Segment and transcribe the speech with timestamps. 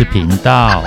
[0.00, 0.82] 事频道。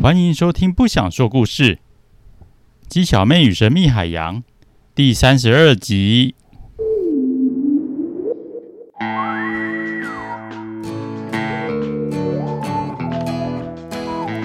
[0.00, 1.76] 欢迎收听《不想说故事》，
[2.88, 4.42] 鸡小妹与神秘海洋
[4.94, 6.34] 第三十二集。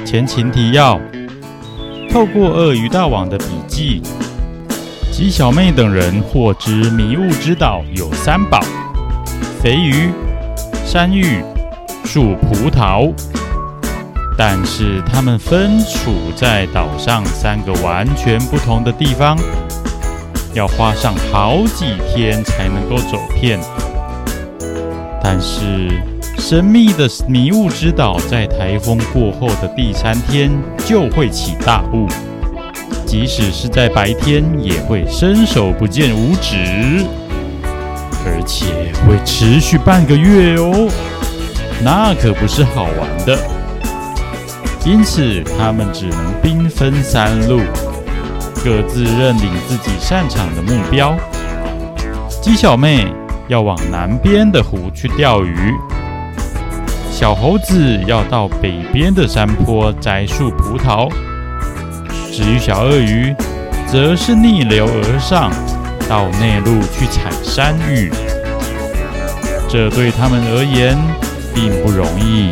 [0.06, 1.00] 前情提要：
[2.10, 4.02] 透过鳄鱼大王的笔记，
[5.18, 8.60] 吉小妹等人获知迷雾之岛有三宝：
[9.60, 10.12] 肥鱼、
[10.86, 11.44] 山芋、
[12.06, 13.12] 树葡萄。
[14.38, 19.36] 但是他们分处在岛上三个完全不同的地方，
[20.54, 23.60] 要花上好几天才能够走遍。
[25.24, 25.90] 但是。
[26.40, 30.50] 神秘的迷雾之岛在台风过后的第三天
[30.86, 32.08] 就会起大雾，
[33.08, 36.58] 即使是在白天也会伸手不见五指，
[38.26, 38.66] 而且
[39.08, 40.92] 会持续半个月哦，
[41.82, 43.40] 那可不是好玩的。
[44.86, 47.62] 因此，他们只能兵分三路，
[48.62, 51.16] 各自认领自己擅长的目标。
[52.42, 53.08] 鸡小妹
[53.48, 55.74] 要往南边的湖去钓鱼。
[57.10, 61.10] 小猴子要到北边的山坡摘树葡萄，
[62.38, 63.36] 至于小鳄鱼，
[63.92, 65.52] 则是逆流而上，
[66.08, 68.12] 到内陆去采山芋。
[69.68, 70.96] 这对他们而言
[71.52, 72.52] 并不容易，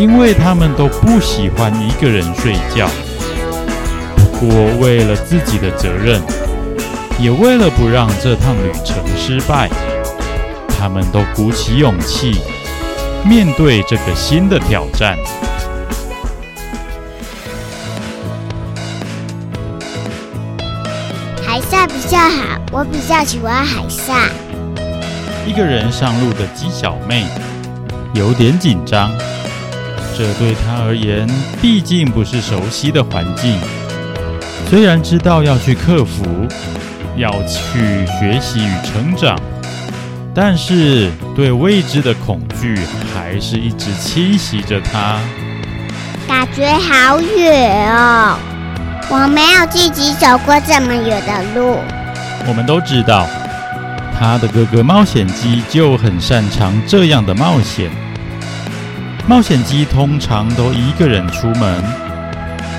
[0.00, 2.88] 因为他们都不喜欢一个人睡觉。
[4.16, 4.48] 不过，
[4.80, 6.18] 为了自己的责任，
[7.18, 9.68] 也为了不让这趟旅程失败，
[10.78, 12.40] 他们都鼓起勇气。
[13.26, 15.18] 面对这个新的挑战，
[22.30, 24.16] 好，我比较喜欢海上。
[25.46, 27.26] 一个人上路的鸡小妹
[28.14, 29.10] 有点紧张，
[30.16, 31.28] 这对她而言
[31.60, 33.58] 毕竟不是熟悉的环境。
[34.68, 36.24] 虽然知道要去克服，
[37.16, 39.36] 要去学习与成长。
[40.32, 42.78] 但是，对未知的恐惧
[43.12, 45.18] 还是一直侵袭着她。
[46.28, 48.38] 感觉好远哦，
[49.08, 51.78] 我没有自己走过这么远的路。
[52.48, 53.26] 我们都知道，
[54.18, 57.90] 他的哥哥冒险鸡就很擅长这样的冒险。
[59.26, 61.82] 冒险鸡通常都一个人出门，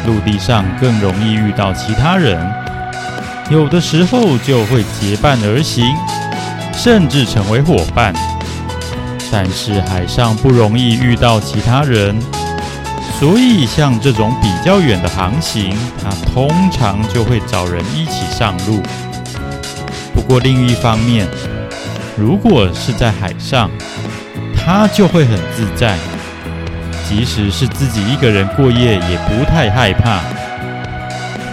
[0.06, 2.38] 陆地上更容易遇到其他人，
[3.50, 5.86] 有的时候就会结伴而行。
[6.74, 8.12] 甚至成为伙伴，
[9.32, 12.20] 但是海上不容易遇到其他人，
[13.20, 18.82] 所以像这种比较远的航行，他通常就会找人一起上路。
[20.22, 21.28] 不过另一方面，
[22.16, 23.72] 如果是在海上，
[24.56, 25.98] 他就会很自在，
[27.10, 30.20] 即使是自己一个人过夜，也不太害怕。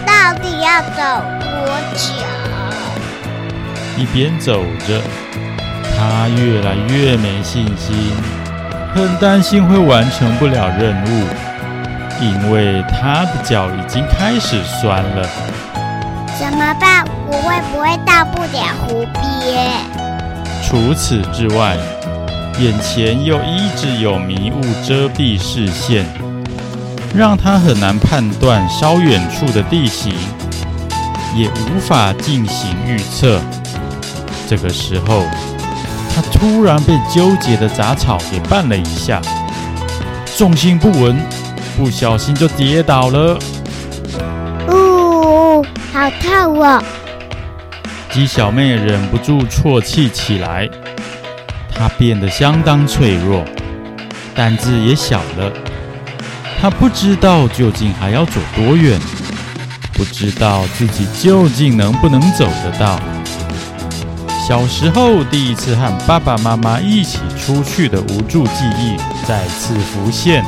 [0.05, 1.01] 到底要走
[1.41, 2.13] 多久？
[3.97, 5.01] 一边走着，
[5.97, 8.13] 他越来越没信心，
[8.93, 11.25] 很担心会完成不了任务，
[12.21, 15.27] 因为他的脚已经开始酸了。
[16.39, 17.05] 怎么办？
[17.27, 19.73] 我会不会到不了湖边？
[20.65, 21.75] 除此之外，
[22.57, 26.05] 眼前又一直有迷雾遮蔽视线，
[27.13, 30.13] 让他很难判断稍远处的地形，
[31.35, 33.41] 也无法进行预测。
[34.47, 35.23] 这个时候，
[36.15, 39.21] 他突然被纠结的杂草给绊了一下，
[40.37, 41.17] 重心不稳，
[41.77, 43.37] 不小心就跌倒了。
[45.91, 46.83] 好烫哦！
[48.11, 50.69] 鸡小妹忍不住啜泣起来。
[51.73, 53.43] 她变得相当脆弱，
[54.35, 55.51] 胆子也小了。
[56.61, 58.99] 她不知道究竟还要走多远，
[59.93, 62.99] 不知道自己究竟能不能走得到。
[64.47, 70.43] 小时候第一次和爸爸妈妈一起出去的无助记忆再次浮现，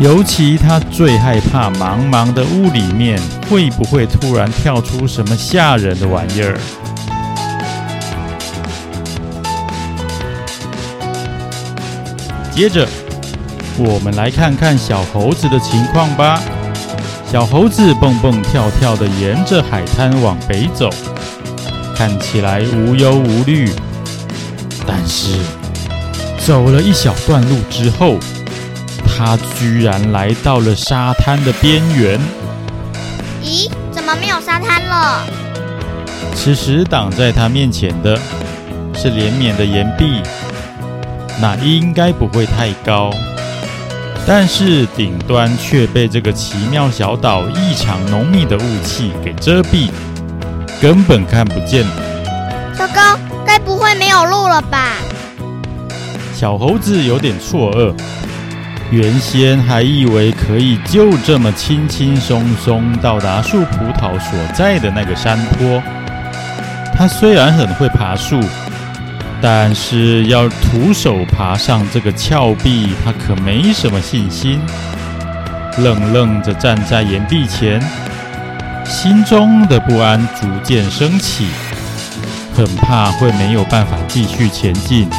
[0.00, 6.58] 尤其他最害怕茫茫的雾里面会不会突然跳出什么吓人的玩意儿。
[12.50, 12.86] 接着，
[13.78, 16.42] 我们来看看小猴子的情况吧。
[17.30, 20.90] 小猴子蹦蹦跳跳地沿着海滩往北走。
[21.96, 23.70] 看起来无忧无虑，
[24.86, 25.36] 但是
[26.44, 28.16] 走了一小段路之后，
[29.16, 32.18] 他居然来到了沙滩的边缘。
[33.42, 35.24] 咦，怎么没有沙滩了？
[36.34, 38.18] 此时挡在他面前的
[38.94, 40.20] 是连绵的岩壁，
[41.40, 43.10] 那应该不会太高，
[44.26, 49.90] 但是顶端却被这个奇妙小岛异常浓密的雾气给遮蔽，
[50.82, 51.84] 根本看不见。
[52.76, 54.96] 糟糕，该不会没有路了吧？
[56.34, 57.94] 小猴子有点错愕。
[58.94, 65.82] 原先还以为可以就这么轻轻松松到达树葡萄所在的那个山坡。
[66.96, 68.40] 他虽然很会爬树，
[69.42, 74.60] 但是要徒手爬上这个峭壁，他可没什么信心。
[75.78, 77.82] 愣愣地站在岩壁前，
[78.86, 81.48] 心中的不安逐渐升起，
[82.54, 85.10] 很怕会没有办法继续前进。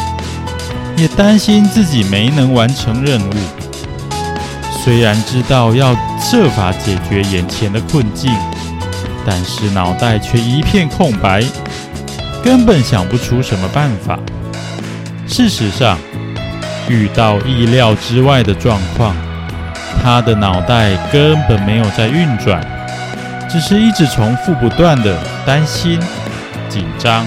[0.95, 3.33] 也担心自己没能完成任务。
[4.85, 8.31] 虽然知道要设法解决眼前的困境，
[9.25, 11.43] 但是脑袋却一片空白，
[12.43, 14.19] 根本想不出什么办法。
[15.27, 15.97] 事实上，
[16.87, 19.15] 遇到意料之外的状况，
[20.03, 22.63] 他的脑袋根本没有在运转，
[23.49, 25.17] 只是一直重复不断的
[25.47, 25.99] 担心、
[26.69, 27.25] 紧张、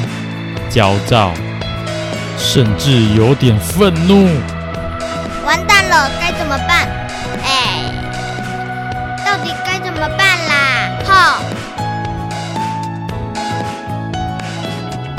[0.71, 1.33] 焦躁。
[2.39, 4.29] 甚至有点愤怒。
[5.45, 6.87] 完蛋了，该怎么办？
[7.43, 7.93] 哎，
[9.25, 10.55] 到底该怎么办啦？
[11.07, 11.13] 吼！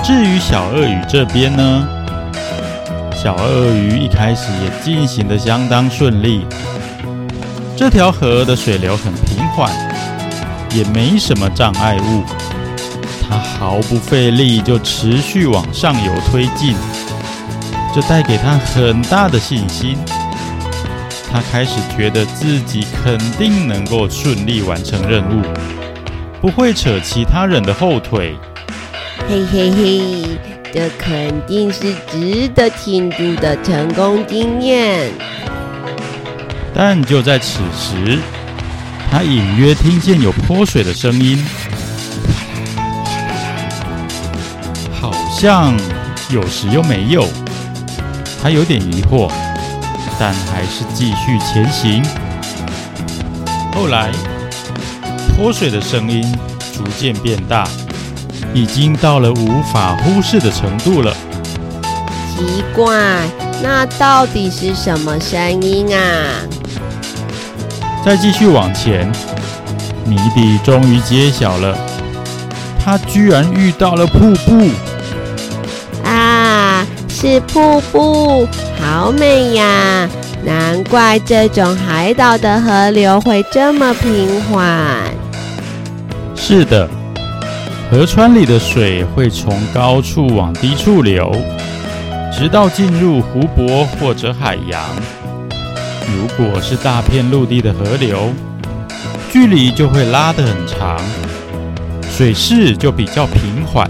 [0.03, 1.87] 至于小鳄鱼这边呢？
[3.13, 6.47] 小鳄鱼一开始也进行得相当顺利。
[7.75, 9.69] 这条河的水流很平缓，
[10.71, 12.23] 也没什么障碍物，
[13.29, 16.75] 它毫不费力就持续往上游推进。
[17.93, 19.97] 这带给他很大的信心，
[21.31, 25.43] 他开始觉得自己肯定能够顺利完成任务，
[26.41, 28.35] 不会扯其他人的后腿。
[29.29, 30.39] 嘿嘿嘿，
[30.73, 35.11] 这肯定是值得庆祝的成功经验。
[36.73, 38.17] 但就在此时，
[39.11, 41.45] 他隐约听见有泼水的声音，
[44.99, 45.77] 好像
[46.31, 47.27] 有时又没有。
[48.41, 49.29] 他有点疑惑，
[50.19, 52.03] 但还是继续前行。
[53.73, 54.11] 后来，
[55.37, 56.21] 泼水的声音
[56.75, 57.65] 逐渐变大，
[58.53, 61.15] 已经到了无法忽视的程度了。
[62.35, 63.25] 奇怪，
[63.63, 66.01] 那到底是什么声音啊？
[68.03, 69.09] 再继续往前，
[70.05, 71.77] 谜底终于揭晓了。
[72.83, 74.69] 他居然遇到了瀑布。
[76.03, 78.47] 啊是瀑布，
[78.81, 80.09] 好美呀！
[80.45, 84.65] 难怪这种海岛的河流会这么平缓。
[86.33, 86.89] 是的，
[87.91, 91.29] 河川里的水会从高处往低处流，
[92.31, 94.81] 直到进入湖泊或者海洋。
[96.07, 98.31] 如果是大片陆地的河流，
[99.29, 100.97] 距离就会拉得很长，
[102.09, 103.85] 水势就比较平缓。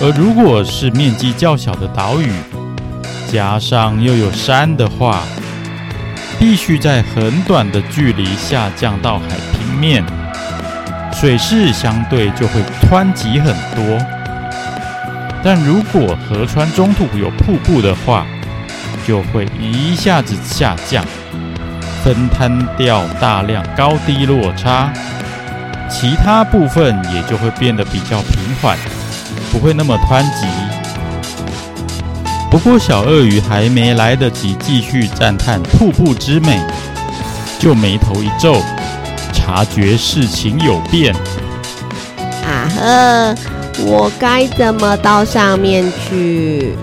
[0.00, 2.30] 而如果是面积较小的岛屿，
[3.34, 5.24] 加上又有山的话，
[6.38, 10.04] 必须在很短的距离下降到海平面，
[11.12, 13.98] 水势相对就会湍急很多。
[15.42, 18.24] 但如果河川中途有瀑布的话，
[19.04, 21.04] 就会一下子下降，
[22.04, 24.92] 分摊掉大量高低落差，
[25.90, 28.78] 其他部分也就会变得比较平缓。
[29.50, 30.46] 不会那么湍急。
[32.54, 36.56] 不过，小鳄鱼还没来得及继续赞叹瀑布之美，
[37.58, 38.62] 就眉头一皱，
[39.32, 41.12] 察觉事情有变。
[42.44, 43.34] 啊呵，
[43.84, 46.76] 我该怎么到上面去？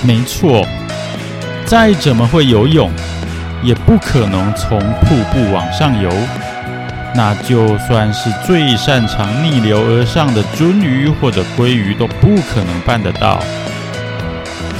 [0.00, 0.66] 没错，
[1.66, 2.90] 再怎么会游泳，
[3.62, 6.10] 也不可能从瀑布往上游。
[7.14, 13.38] 那就算是最擅长逆流而上的鳟鱼或者鲑鱼都不可能办得到。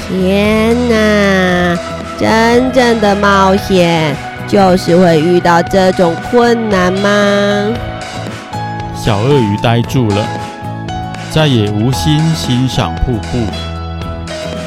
[0.09, 1.77] 天哪！
[2.19, 4.15] 真正的冒险
[4.47, 7.73] 就是会遇到这种困难吗？
[8.95, 10.27] 小鳄鱼呆住了，
[11.31, 13.37] 再也无心欣赏瀑布。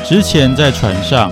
[0.05, 1.31] 之前在船上，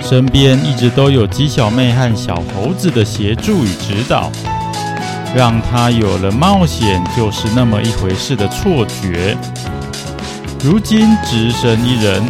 [0.00, 4.32] 身边一直都有鸡小妹和小猴子的协助与指导。
[5.34, 9.34] 让他有了冒险就是那么一回事的错觉。
[10.62, 12.22] 如今只身一人，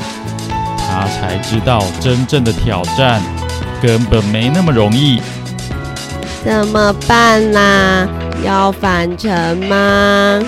[1.02, 3.21] 他才知道真正的挑战
[3.82, 5.21] 根本没那么容易。
[6.44, 8.06] 怎么办啦？
[8.44, 10.40] 要返程吗？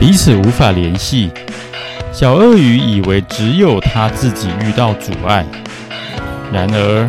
[0.00, 1.30] 彼此无法联系。
[2.10, 5.44] 小鳄鱼以为只有他自己遇到阻碍，
[6.50, 7.06] 然而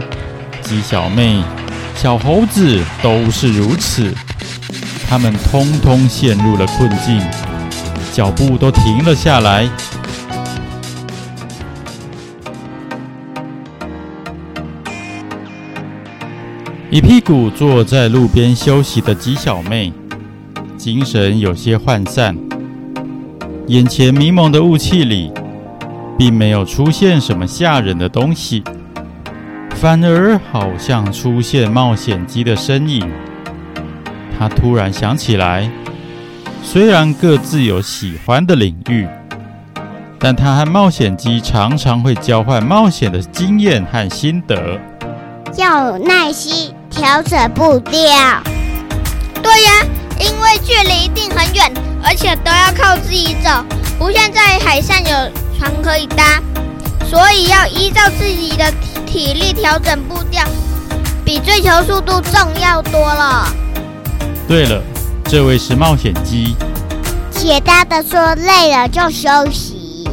[0.62, 1.42] 鸡小妹、
[1.96, 4.14] 小猴子都是如此，
[5.10, 7.22] 他们通通陷入了困境，
[8.12, 9.70] 脚步都停了下来。
[16.90, 19.92] 一屁股坐在路边休息的鸡小妹，
[20.78, 22.34] 精神有些涣散。
[23.68, 25.30] 眼前迷蒙的雾气里，
[26.18, 28.64] 并没有出现什么吓人的东西，
[29.72, 33.06] 反而好像出现冒险鸡的身影。
[34.40, 35.70] 她突然想起来，
[36.64, 39.06] 虽然各自有喜欢的领域，
[40.18, 44.80] 但她和冒险鸡常常会交换冒险的经验和心得。
[45.58, 48.02] 要有耐心，调整步调。
[49.42, 49.72] 对呀，
[50.20, 51.72] 因为距离一定很远。
[52.04, 53.50] 而且都要靠自己走，
[54.00, 55.10] 不像在海上有
[55.58, 56.42] 船可以搭，
[57.10, 58.72] 所以要依照自己的
[59.06, 60.46] 体力调整步调，
[61.26, 63.52] 比追求速度重要多了。
[64.48, 64.82] 对了，
[65.26, 66.56] 这位是冒险鸡。
[67.32, 70.08] 简单的说，累了就休息，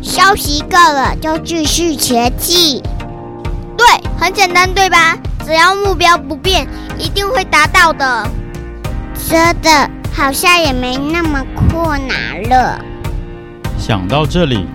[0.00, 2.80] 休息够了就继续前进。
[3.76, 5.16] 对，很简单，对吧？
[5.46, 6.66] 只要目标不变，
[6.98, 8.28] 一定会达到的。
[9.14, 9.90] 真的。
[10.12, 12.80] 好像也没那么困难了。
[13.78, 14.66] 想到这里，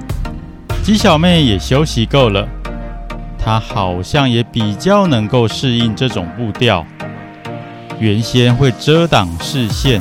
[0.82, 2.48] 鸡小妹也休息够了，
[3.38, 6.86] 她好像也比较能够适应这种步调。
[8.00, 10.00] 原先会遮挡视线、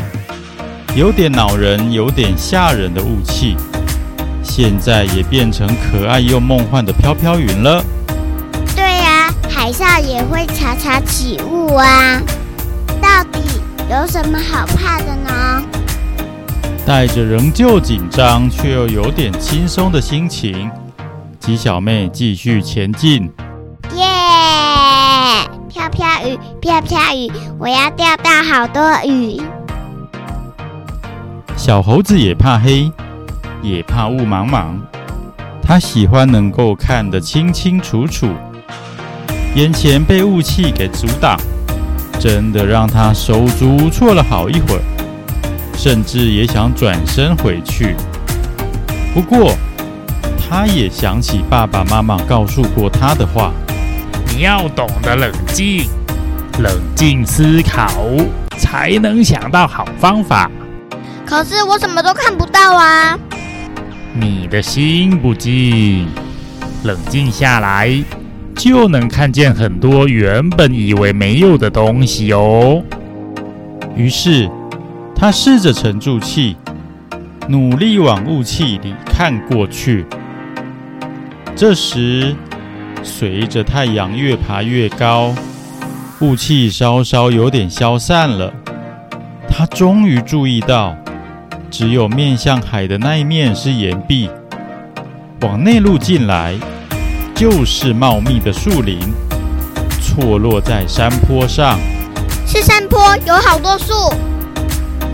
[0.94, 3.56] 有点恼人、有点吓人的雾气，
[4.44, 7.82] 现在也变成可爱又梦幻的飘飘云了。
[9.70, 12.20] 对呀，海上也会常常起雾啊。
[13.00, 13.38] 到底？
[13.88, 15.62] 有什么好怕的呢？
[16.84, 20.68] 带着仍旧紧张却又有点轻松的心情，
[21.38, 23.30] 鸡小妹继续前进。
[23.94, 24.04] 耶！
[25.68, 29.40] 飘飘雨，飘飘雨，我要钓到好多鱼。
[31.56, 32.90] 小猴子也怕黑，
[33.62, 34.80] 也怕雾茫茫，
[35.62, 38.28] 他喜欢能够看得清清楚楚，
[39.54, 41.38] 眼前被雾气给阻挡。
[42.18, 44.82] 真的让他手足无措了好一会儿，
[45.74, 47.96] 甚至也想转身回去。
[49.14, 49.54] 不过，
[50.38, 53.54] 他也想起爸爸妈妈告诉过他的话
[54.28, 55.88] ：“你要懂得冷静，
[56.58, 57.90] 冷静思考，
[58.58, 60.50] 才能想到好方法。”
[61.24, 63.18] 可是我什么都看不到啊！
[64.12, 66.06] 你的心不静，
[66.82, 68.04] 冷静下来。
[68.60, 72.82] 就能看见很多原本以为没有的东西哦。
[73.96, 74.50] 于是，
[75.16, 76.54] 他试着沉住气，
[77.48, 80.04] 努力往雾气里看过去。
[81.56, 82.36] 这时，
[83.02, 85.34] 随着太阳越爬越高，
[86.20, 88.52] 雾气稍稍有点消散了。
[89.48, 90.94] 他终于注意到，
[91.70, 94.28] 只有面向海的那一面是岩壁，
[95.40, 96.54] 往内陆进来。
[97.40, 98.98] 就是茂密的树林，
[99.98, 101.80] 错落在山坡上。
[102.46, 103.94] 是山坡，有好多树。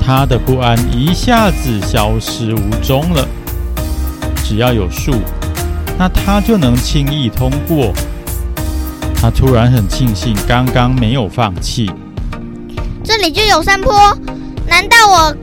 [0.05, 3.25] 他的不安一下子消失无踪了。
[4.43, 5.13] 只要有树，
[5.97, 7.93] 那他就能轻易通过。
[9.23, 11.89] 他突然很庆幸刚刚没有放弃。
[13.05, 13.95] 这里就有山坡，
[14.67, 15.37] 难道我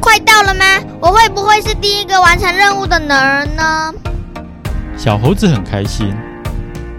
[0.00, 0.64] 快到了吗？
[0.98, 3.94] 我会不会是第一个完成任务的人呢？
[4.96, 6.14] 小猴子很开心，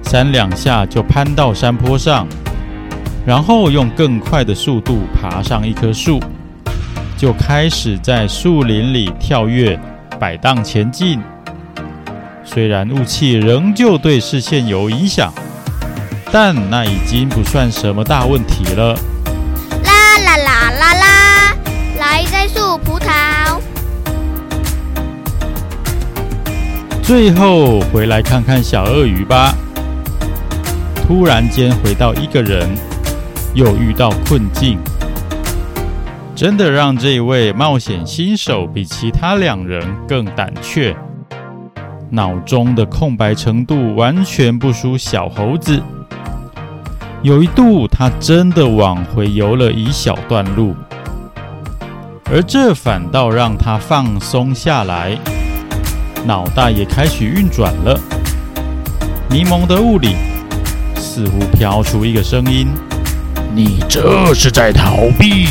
[0.06, 2.26] 三两下就攀到山坡上，
[3.26, 6.22] 然后用更快的速度爬上一棵树，
[7.18, 9.78] 就开始在树林里跳跃、
[10.20, 11.20] 摆荡前进。
[12.46, 15.34] 虽然雾气仍旧对视线有影响，
[16.32, 18.94] 但那已经不算什么大问题了。
[19.84, 21.56] 啦啦啦啦啦，
[22.00, 23.60] 来摘树葡萄。
[27.02, 29.54] 最后回来看看小鳄鱼吧。
[31.08, 32.68] 突然间回到一个人，
[33.54, 34.80] 又遇到困境，
[36.36, 40.96] 真的让这位冒险新手比其他两人更胆怯，
[42.10, 45.80] 脑中的空白程度完全不输小猴子。
[47.22, 50.76] 有一度，他真的往回游了一小段路，
[52.32, 55.16] 而这反倒让他放松下来。
[56.26, 58.00] 脑袋也开始运转了，
[59.30, 60.16] 迷蒙的雾里
[61.16, 62.68] 似乎飘出一个声音
[63.56, 65.48] ：“你这是在逃避？”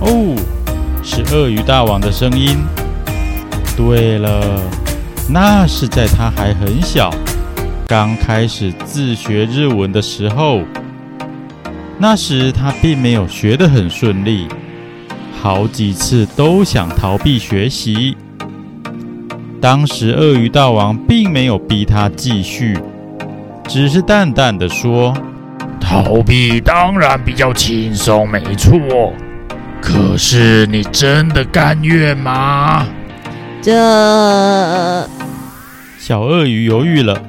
[0.00, 0.34] 哦，
[1.02, 2.56] 是鳄鱼大王的声音。
[3.76, 4.58] 对了，
[5.28, 7.10] 那是在他还很小，
[7.86, 10.62] 刚开始自学日文的时候。
[11.98, 14.48] 那时他并没有学得很顺利，
[15.38, 18.16] 好几次都想逃避学习。
[19.60, 22.78] 当时鳄鱼大王并没有逼他继续，
[23.68, 25.12] 只是淡淡的说
[25.80, 29.12] ：“逃避当然比较轻松，没错。
[29.80, 32.86] 可是你真的甘愿吗？”
[33.60, 35.08] 这
[35.98, 37.20] 小鳄鱼犹豫了，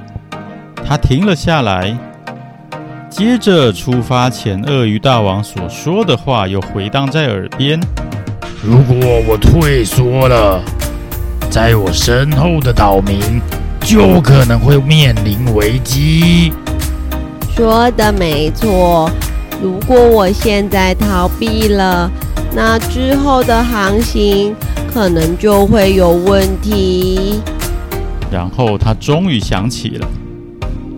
[0.86, 1.96] 它停了下来。
[3.10, 7.80] 接着，出发前鳄鱼大王所说的话又回荡在耳边
[8.62, 10.62] ：“如果我退缩了，
[11.50, 13.40] 在我身后的岛民
[13.88, 16.52] 就可能会面临危机。”
[17.56, 19.10] 说的没错，
[19.62, 22.10] 如果我现在逃避了，
[22.54, 24.54] 那之后的航行
[24.92, 27.40] 可能就会有问题。
[28.30, 30.06] 然后他终于想起了。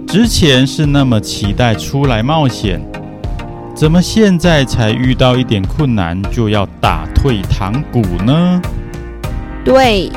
[0.09, 2.85] 之前是那么期待出来冒险，
[3.73, 8.61] 怎么现在才遇到一点困难就要打退堂鼓呢？
[9.64, 10.11] 对，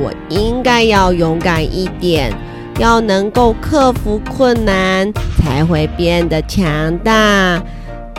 [0.00, 2.32] 我应该要勇敢一点，
[2.78, 7.62] 要能够克服困难，才会变得强大。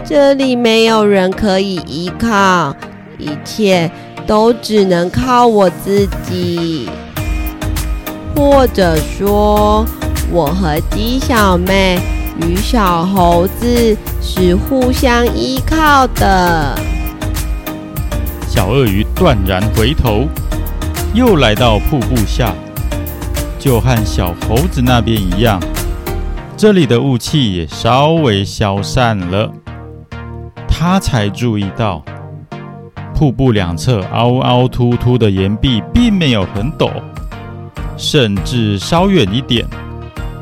[0.04, 2.76] 这里没有人可以依靠，
[3.18, 3.92] 一切
[4.28, 6.90] 都只能靠我自己，
[8.36, 9.86] 或者说。
[10.32, 12.00] 我和鸡小妹
[12.42, 16.76] 与小猴子是互相依靠的。
[18.48, 20.26] 小鳄鱼断然回头，
[21.14, 22.52] 又来到瀑布下，
[23.60, 25.60] 就和小猴子那边一样，
[26.58, 29.52] 这里的雾气也稍微消散了。
[30.68, 32.04] 他才注意到，
[33.14, 36.90] 瀑布两侧凹凹凸凸的岩壁并没有很陡，
[37.96, 39.68] 甚至稍远一点。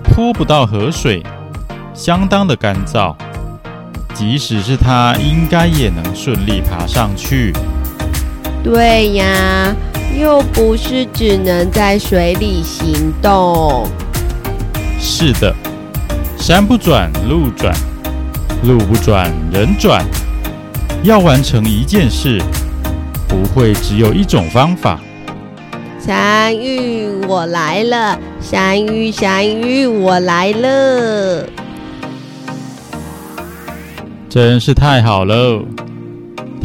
[0.03, 1.21] 泼不到河水，
[1.93, 3.13] 相当的干燥。
[4.13, 7.51] 即使是他，应该也能顺利爬上去。
[8.63, 9.75] 对呀，
[10.19, 13.87] 又不是只能在水里行动。
[14.99, 15.53] 是的，
[16.37, 17.73] 山不转路转，
[18.63, 20.05] 路不转人转。
[21.03, 22.39] 要完成一件事，
[23.27, 24.99] 不会只有一种方法。
[25.99, 28.19] 山芋，我来了！
[28.39, 31.45] 山芋，山芋，我来了！
[34.29, 35.63] 真是太好了！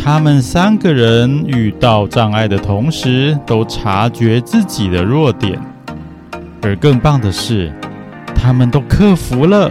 [0.06, 5.60] 他们三个人遇到障碍的同时，都察觉自己的弱点，
[6.62, 7.72] 而更棒的是，
[8.32, 9.68] 他们都克服了，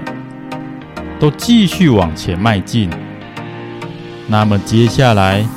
[1.21, 2.89] 都继续往前迈进。
[4.28, 5.48] 那么接下来，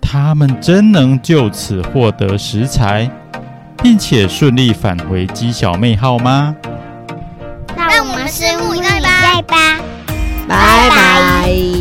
[0.00, 3.08] 他们真能就此获得食材？
[3.84, 6.56] 并且顺利返回鸡小妹号吗？
[7.76, 9.78] 让我们拭目以待吧！
[10.48, 11.71] 拜拜。